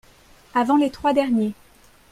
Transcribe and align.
avant 0.55 0.77
les 0.77 0.89
trois 0.89 1.13
derniers 1.13 1.53